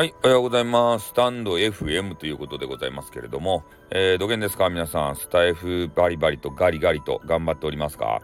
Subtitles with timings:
[0.00, 1.08] はい、おはようございます。
[1.08, 4.70] スタンド FM ということでございますけれども、えー、どげんですか？
[4.70, 8.22] 皆さん、スタイフバリバリとガリガリと頑張っておりますか？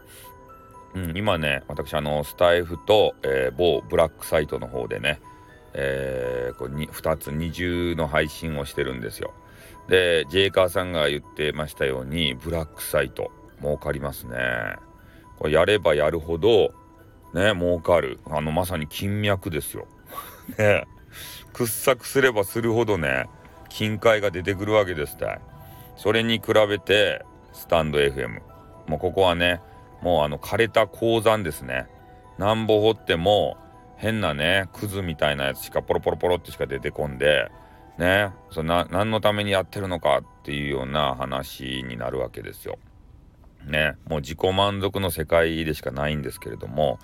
[0.95, 5.21] うん、今ね、私、あの、スタイフと、えー、某ブラックサイトの方でね、
[5.75, 9.35] えー、こうに2つ二重の配信をしてるんですよ。
[9.87, 13.29] で、ジェイカーさんが言ってましたように、ブラックサイト、
[13.61, 14.35] 儲かりますね。
[15.37, 16.73] これやればやるほど、
[17.35, 18.19] ね、儲かる。
[18.25, 19.85] あの、まさに金脈ですよ。
[20.57, 20.87] ね。
[21.53, 23.27] 掘削すればするほどね、
[23.69, 25.39] 金塊が出てくるわけですたい。
[25.95, 28.41] それに比べて、スタンド FM。
[28.87, 29.61] もうここはね、
[30.01, 31.87] もうあの枯れた鉱山ですね。
[32.37, 33.57] なんぼ掘っても、
[33.97, 37.49] 変なね、クズみたいなやつしかポロポロポロってしか出てこんで、
[37.97, 42.77] ね、そな何のためにやってるのかっていうような話になるわけですよ。
[43.65, 46.99] ね、もう自己満足の世界でしかないんですけれども、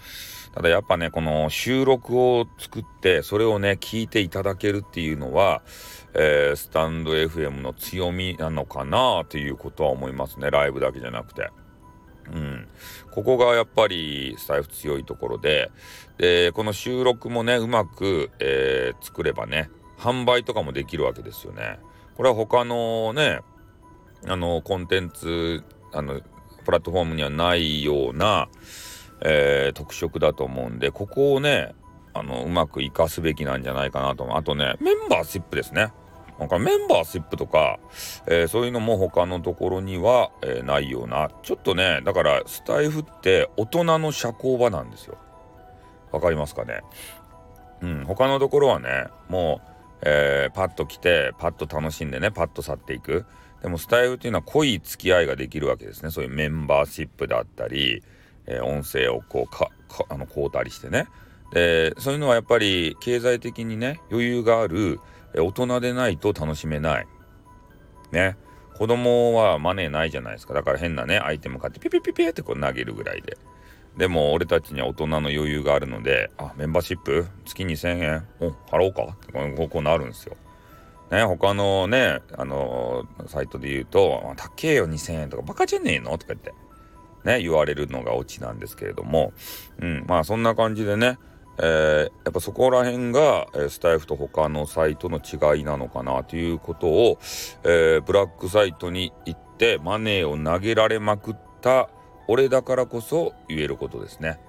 [0.54, 5.64] ただやっぱね、この収録を作って、それをね、聞いていただけるっていうのは、
[6.14, 10.52] えー、スタンド FM の強みなのかなということは思いますね。
[10.52, 11.50] ライブだけじゃなくて。
[12.32, 12.68] うん。
[13.12, 15.72] ここがやっぱりスタイフ強いところで、
[16.18, 21.80] で、この収録もね、うまく、えー、作ればね、販売とかもできるわけですよね。
[22.16, 23.40] これは他のね、
[24.28, 26.22] あの、コンテンツ、あの、
[26.64, 28.50] プラットフォームにはないような、
[29.22, 31.76] えー、特色だと思うんで、ここをね、
[32.14, 34.38] あの、うまく活かすべきなんじゃないかなと思う。
[34.38, 35.92] あとね、メンバーシップですね。
[36.40, 37.80] なんかメンバーシップとか、
[38.28, 45.18] えー、そういうのも他のところには、えー、ないような、ちょっとね、だからスタイフって大人の社交場なんですよ。
[46.12, 46.82] わかりますかね？
[47.82, 49.70] うん、他のところはね、もう、
[50.06, 53.26] えー、パッと来て、パッと楽しんでね、パッと去っていく。
[53.64, 56.12] でもスタイルっていうのは濃い付き合いができるわけですね。
[56.12, 58.04] そういうメンバーシップだったり、
[58.46, 61.08] えー、音声をこうか、かあの、買うたりしてね。
[61.54, 65.00] で、そういうのはやっぱり経済的にね、余裕がある、
[65.34, 67.08] え、大人でないと楽しめない。
[68.12, 68.36] ね。
[68.78, 70.54] 子供はマネーないじゃないですか。
[70.54, 73.38] だから変なね、アイテム買ってピピピピってこう投げるぐらいで。
[73.96, 80.36] でも俺たちには大人の余裕があるので、あ、メンバーシップ月2000円お、払おうかってこうなるんですよ。
[81.14, 86.54] ね、他のね、あのー、サイトで言うと、高えよ2000円とかバカじゃねえのとか言って、
[87.24, 89.32] ね、言われるのがオチなんですけれども、
[89.80, 91.20] うん、まあそんな感じでね、
[91.60, 97.20] えー、やっぱそこら辺が、えー、スタイフと他のサイトの違いなのかなということを、
[97.64, 101.90] えー、ブラックサイトに行ってマネーを投げられまくった
[102.28, 104.40] 俺だからこそ言えることですね。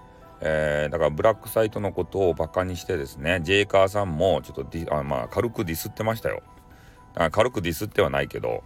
[0.40, 6.42] えー、だからブラックサイトのことをバカにしてですね、ジェイカーさんもちょっとあ、まあ、軽くディスってましたよ。
[7.14, 8.62] あ軽くディスってはないけど、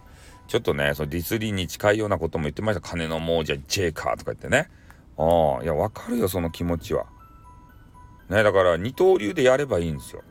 [0.47, 2.81] ちょっとね、そのディスリーに近いようなことも言ってました。
[2.81, 4.69] 金の亡者ジェイカーとか言ってね。
[5.17, 7.05] ああ、いや、わかるよ、その気持ちは。
[8.29, 10.23] ね、だから二刀流でやればいいんですよ。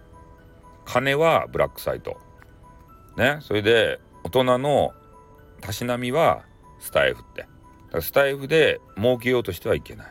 [0.85, 2.17] 金はブラックサイト。
[3.17, 4.93] ね、それで大人の
[5.61, 6.43] たしなみは
[6.81, 7.47] スタイフって。
[8.01, 10.07] スタイフで儲けようとしてはいけない。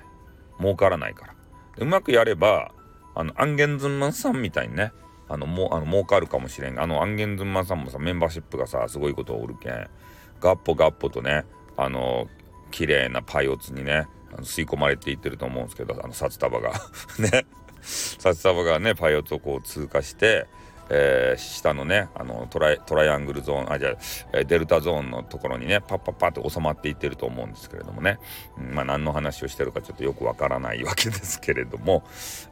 [0.60, 1.34] 儲からないから。
[1.78, 2.72] うまくやれば、
[3.16, 4.92] あの、アンゲンズンマンさんみたいにね、
[5.30, 6.80] あの、もう、あの、儲かるかもしれん。
[6.80, 9.88] あの、アンゲンズンマンさんもさ、メンバーシップがさ、すごいことをおるけん、
[10.40, 11.46] ガッポガッポとね、
[11.76, 12.28] あの、
[12.72, 16.72] 綺麗なパイオツにね、あの吸い込まれていってると思うんですけど、あの、札束が。
[17.20, 17.46] ね、
[17.82, 20.48] 札束がね、パイオツをこう通過して、
[20.90, 23.98] えー、下のねあのトライトライアングルゾーンあじゃ
[24.34, 28.20] あデルタゾーンのところにねパッパッパッと収まっていってると思うんですけれどもね、
[28.58, 32.04] うん、まあ何の話をしてるかちょっとよくわからないわけですけれども、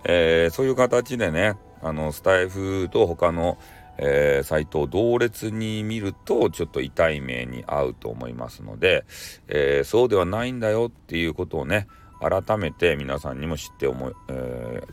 [0.03, 3.57] えー、そういう形でねあのスタイフと他の
[3.97, 9.05] えー、サイトを同列に見るとちょっと痛い目に遭うと思いますので、
[9.47, 11.87] えー、そうではないんだよっていうことをね
[12.19, 14.83] 改めて皆さんにも知って思い、え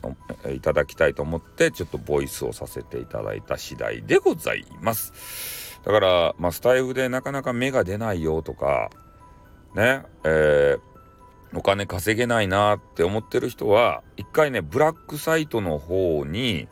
[0.45, 5.81] ー、いただきたいと思ってちょっとボイスをさせていただいた次第でございます。
[5.85, 8.91] だから、まあ、スタイフでなかなか芽が出ないよとか、
[9.75, 10.81] ね、えー、
[11.55, 16.69] お金稼げないなって思ってる人は、一回ね、ブラックサイトの方に、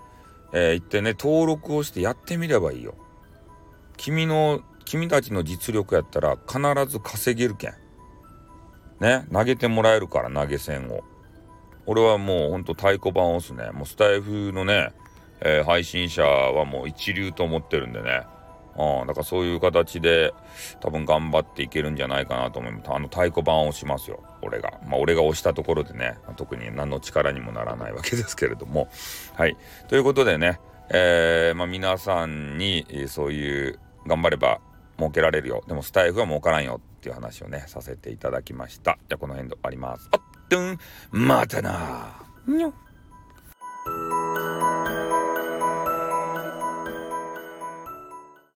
[0.52, 2.94] えー、行ってね、登録をしてやってみればいいよ。
[3.96, 6.60] 君の、君たちの実力やったら必
[6.90, 7.74] ず稼げるけん。
[9.00, 11.04] ね、投げてもらえるから投げ銭を。
[11.86, 13.70] 俺はもうほんと太鼓判を押すね。
[13.72, 14.92] もうスタイフのね、
[15.40, 18.22] えー、配信者はもう一流と思ってるんでね。
[19.02, 20.32] うん、だからそういう形で
[20.80, 22.90] 多分頑張っていけるんじゃないかなと思います。
[22.90, 24.22] あの太鼓判を押しますよ。
[24.42, 24.72] 俺が。
[24.86, 28.88] まあ俺が押したところでね、特に何の力にもならないわけですけれども。
[29.34, 29.56] はい。
[29.88, 30.60] ということでね、
[30.90, 34.60] えー、まあ皆さんにそういう頑張れば
[34.98, 35.62] 儲けられるよ。
[35.66, 38.98] でもスタイフは儲からんよっていう話をね、させていただきました。
[39.08, 40.08] じゃあこの辺で終わります。
[40.12, 40.78] あっ、とん、
[41.10, 42.14] またな
[42.46, 42.74] にょ。